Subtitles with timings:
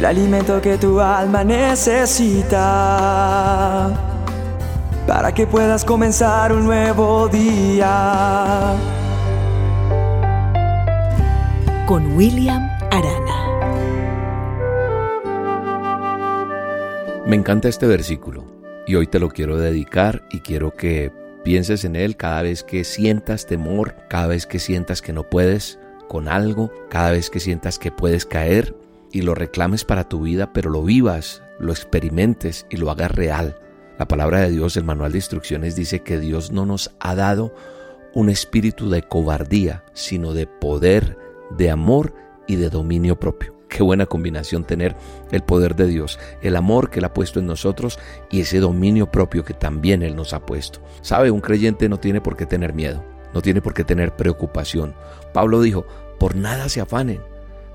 [0.00, 2.58] el alimento que tu alma necesita
[5.06, 8.76] para que puedas comenzar un nuevo día.
[11.86, 13.36] Con William Arana.
[17.26, 18.46] Me encanta este versículo
[18.86, 21.12] y hoy te lo quiero dedicar y quiero que
[21.44, 25.78] pienses en él cada vez que sientas temor, cada vez que sientas que no puedes
[26.08, 28.74] con algo, cada vez que sientas que puedes caer
[29.12, 33.58] y lo reclames para tu vida, pero lo vivas, lo experimentes y lo hagas real.
[33.98, 37.54] La palabra de Dios, el manual de instrucciones dice que Dios no nos ha dado
[38.14, 41.18] un espíritu de cobardía, sino de poder,
[41.50, 42.14] de amor
[42.46, 43.54] y de dominio propio.
[43.68, 44.96] Qué buena combinación tener
[45.30, 49.10] el poder de Dios, el amor que Él ha puesto en nosotros y ese dominio
[49.10, 50.80] propio que también Él nos ha puesto.
[51.02, 54.94] Sabe, un creyente no tiene por qué tener miedo, no tiene por qué tener preocupación.
[55.32, 55.86] Pablo dijo,
[56.18, 57.20] por nada se afanen,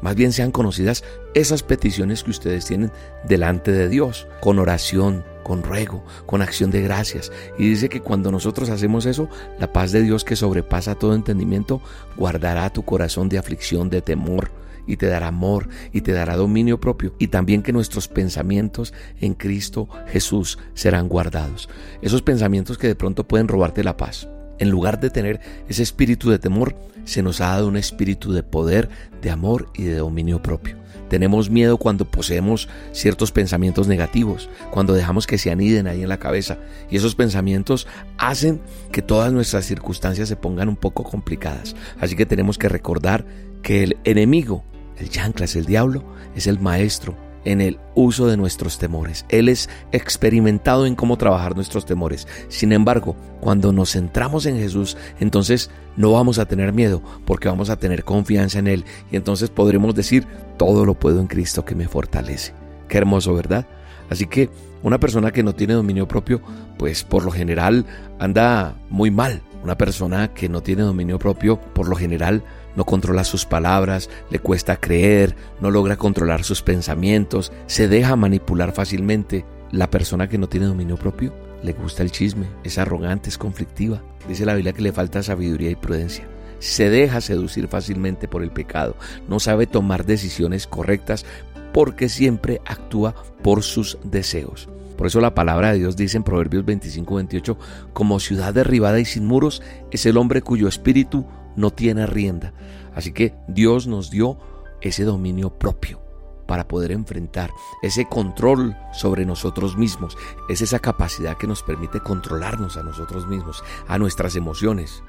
[0.02, 2.92] más bien sean conocidas esas peticiones que ustedes tienen
[3.28, 7.32] delante de Dios, con oración, con ruego, con acción de gracias.
[7.58, 9.30] Y dice que cuando nosotros hacemos eso,
[9.60, 11.82] la paz de Dios que sobrepasa todo entendimiento,
[12.18, 14.52] guardará tu corazón de aflicción, de temor,
[14.88, 19.34] y te dará amor y te dará dominio propio y también que nuestros pensamientos en
[19.34, 21.70] Cristo Jesús serán guardados.
[22.02, 24.28] Esos pensamientos que de pronto pueden robarte la paz.
[24.60, 28.44] En lugar de tener ese espíritu de temor, se nos ha dado un espíritu de
[28.44, 28.90] poder,
[29.22, 30.78] de amor y de dominio propio.
[31.10, 36.18] Tenemos miedo cuando poseemos ciertos pensamientos negativos, cuando dejamos que se aniden ahí en la
[36.18, 36.58] cabeza.
[36.90, 38.60] Y esos pensamientos hacen
[38.92, 41.76] que todas nuestras circunstancias se pongan un poco complicadas.
[42.00, 43.26] Así que tenemos que recordar
[43.62, 44.64] que el enemigo
[44.98, 46.04] el chanclas, el diablo,
[46.36, 49.26] es el maestro en el uso de nuestros temores.
[49.30, 52.28] Él es experimentado en cómo trabajar nuestros temores.
[52.50, 57.70] Sin embargo, cuando nos centramos en Jesús, entonces no vamos a tener miedo porque vamos
[57.70, 60.28] a tener confianza en Él y entonces podremos decir,
[60.58, 62.54] todo lo puedo en Cristo que me fortalece.
[62.90, 63.66] Qué hermoso, ¿verdad?
[64.10, 64.50] Así que
[64.84, 66.42] una persona que no tiene dominio propio,
[66.78, 67.86] pues por lo general
[68.20, 69.42] anda muy mal.
[69.66, 72.44] Una persona que no tiene dominio propio, por lo general,
[72.76, 78.74] no controla sus palabras, le cuesta creer, no logra controlar sus pensamientos, se deja manipular
[78.74, 79.44] fácilmente.
[79.72, 81.34] La persona que no tiene dominio propio
[81.64, 84.04] le gusta el chisme, es arrogante, es conflictiva.
[84.28, 86.28] Dice la Biblia que le falta sabiduría y prudencia.
[86.60, 88.96] Se deja seducir fácilmente por el pecado,
[89.28, 91.26] no sabe tomar decisiones correctas
[91.74, 94.70] porque siempre actúa por sus deseos.
[94.98, 97.58] Por eso la palabra de Dios dice en Proverbios 25-28,
[97.94, 99.62] como ciudad derribada y sin muros
[99.92, 101.26] es el hombre cuyo espíritu
[101.56, 102.54] no tiene rienda.
[102.94, 104.38] Así que Dios nos dio
[104.82, 106.02] ese dominio propio
[106.48, 107.52] para poder enfrentar
[107.82, 110.18] ese control sobre nosotros mismos.
[110.48, 115.04] Es esa capacidad que nos permite controlarnos a nosotros mismos, a nuestras emociones,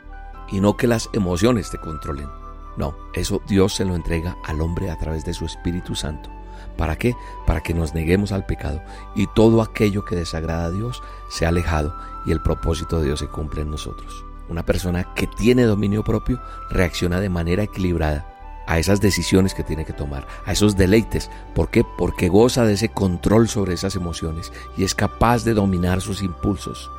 [0.51, 2.29] y no que las emociones te controlen.
[2.77, 6.36] No, eso Dios se lo entrega al hombre a través de su Espíritu Santo.
[6.77, 7.15] ¿Para qué?
[7.47, 8.83] Para que nos neguemos al pecado
[9.15, 11.95] y todo aquello que desagrada a Dios sea alejado
[12.27, 14.25] y el propósito de Dios se cumple en nosotros.
[14.49, 16.41] Una persona que tiene dominio propio
[16.71, 18.33] reacciona de manera equilibrada
[18.67, 21.31] a esas decisiones que tiene que tomar, a esos deleites.
[21.55, 21.85] ¿Por qué?
[21.97, 26.91] Porque goza de ese control sobre esas emociones y es capaz de dominar sus impulsos.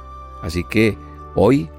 [0.42, 0.98] Así que
[1.36, 1.70] hoy,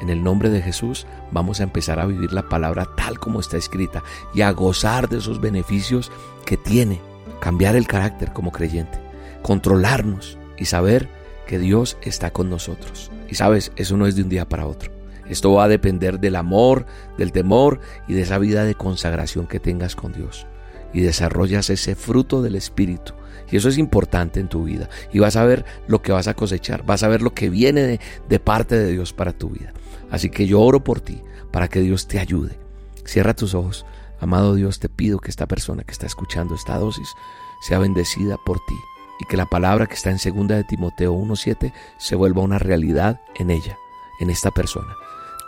[0.00, 3.56] en el nombre de Jesús, vamos a empezar a vivir la palabra tal como está
[3.56, 4.02] escrita
[4.34, 6.12] y a gozar de esos beneficios
[6.44, 7.00] que tiene
[7.40, 8.98] cambiar el carácter como creyente,
[9.42, 11.08] controlarnos y saber
[11.46, 13.10] que Dios está con nosotros.
[13.28, 14.92] Y sabes, eso no es de un día para otro.
[15.28, 19.60] Esto va a depender del amor, del temor y de esa vida de consagración que
[19.60, 20.46] tengas con Dios.
[20.92, 23.12] Y desarrollas ese fruto del Espíritu.
[23.50, 24.88] Y eso es importante en tu vida.
[25.12, 26.84] Y vas a ver lo que vas a cosechar.
[26.84, 29.72] Vas a ver lo que viene de, de parte de Dios para tu vida.
[30.10, 32.58] Así que yo oro por ti, para que Dios te ayude.
[33.04, 33.84] Cierra tus ojos.
[34.20, 37.14] Amado Dios, te pido que esta persona que está escuchando esta dosis
[37.60, 38.74] sea bendecida por ti
[39.20, 43.20] y que la palabra que está en 2 de Timoteo 1:7 se vuelva una realidad
[43.36, 43.76] en ella,
[44.20, 44.94] en esta persona.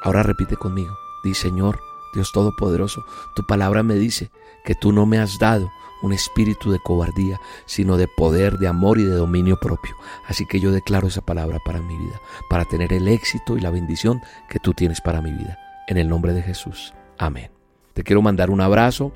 [0.02, 1.80] Ahora repite conmigo, di Señor,
[2.14, 4.30] Dios Todopoderoso, tu palabra me dice
[4.64, 5.70] que tú no me has dado
[6.02, 9.94] un espíritu de cobardía, sino de poder, de amor y de dominio propio.
[10.26, 13.70] Así que yo declaro esa palabra para mi vida, para tener el éxito y la
[13.70, 15.58] bendición que tú tienes para mi vida.
[15.88, 16.94] En el nombre de Jesús.
[17.18, 17.59] Amén.
[18.00, 19.12] Te quiero mandar un abrazo,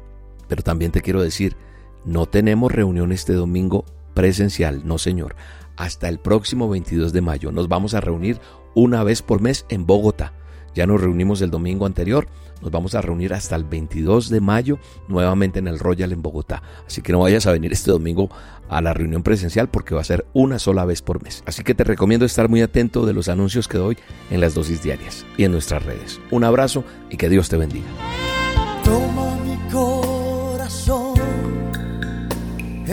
[0.47, 1.57] pero también te quiero decir,
[2.05, 5.37] no tenemos reunión este domingo presencial, no señor.
[5.79, 8.41] Hasta el próximo 22 de mayo nos vamos a reunir
[8.75, 10.35] una vez por mes en Bogotá.
[10.75, 12.29] Ya nos reunimos el domingo anterior,
[12.61, 14.79] nos vamos a reunir hasta el 22 de mayo
[15.09, 16.63] nuevamente en el Royal en Bogotá.
[16.87, 18.29] Así que no vayas a venir este domingo
[18.69, 21.43] a la reunión presencial porque va a ser una sola vez por mes.
[21.47, 23.97] Así que te recomiendo estar muy atento de los anuncios que doy
[24.31, 26.21] en las dosis diarias y en nuestras redes.
[26.31, 27.87] Un abrazo y que Dios te bendiga.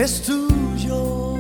[0.02, 1.36] Es tuyo.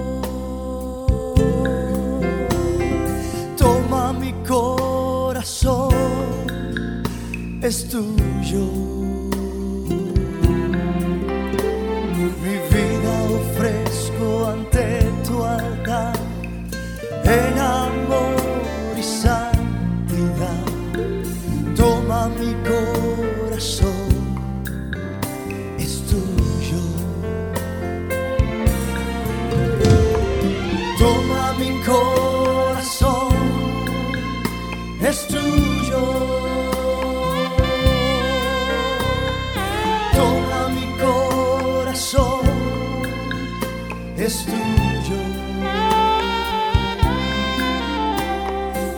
[3.57, 5.93] Toma mi corazón,
[7.61, 8.65] es tuyo.
[12.43, 14.85] Mi vida ofrezco ante
[15.25, 16.15] tu altar
[17.23, 18.35] en amor
[18.97, 19.40] y.
[44.23, 45.21] es tuyo.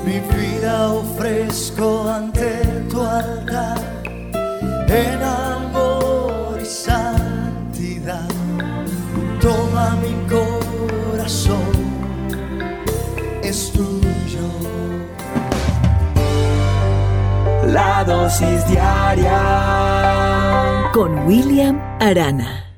[0.05, 3.79] Mi vida ofrezco ante tu altar
[4.87, 8.27] en amor y santidad.
[9.39, 11.71] Toma mi corazón,
[13.41, 14.47] es tuyo.
[17.67, 19.39] La dosis diaria
[20.93, 22.72] Con William Arana.